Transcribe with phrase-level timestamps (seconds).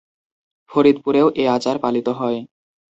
[0.71, 2.39] ফরিদপুরেও এ আচার পালিত হয়।